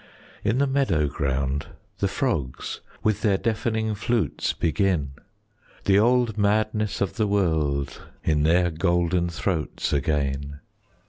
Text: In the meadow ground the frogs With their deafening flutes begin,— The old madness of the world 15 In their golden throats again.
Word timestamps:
In 0.43 0.57
the 0.57 0.65
meadow 0.65 1.07
ground 1.07 1.67
the 1.99 2.07
frogs 2.07 2.81
With 3.03 3.21
their 3.21 3.37
deafening 3.37 3.93
flutes 3.93 4.51
begin,— 4.51 5.11
The 5.85 5.99
old 5.99 6.39
madness 6.39 7.01
of 7.01 7.17
the 7.17 7.27
world 7.27 7.89
15 8.23 8.23
In 8.23 8.41
their 8.41 8.71
golden 8.71 9.29
throats 9.29 9.93
again. 9.93 10.59